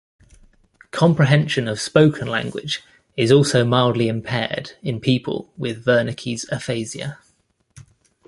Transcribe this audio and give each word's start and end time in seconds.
Comprehension 0.89 1.67
of 1.67 1.79
spoken 1.79 2.27
language 2.27 2.81
is 3.15 3.31
also 3.31 3.63
mildly 3.63 4.07
impaired 4.07 4.71
in 4.81 4.99
people 4.99 5.53
with 5.57 5.85
Wernicke's 5.85 6.49
aphasia. 6.51 7.19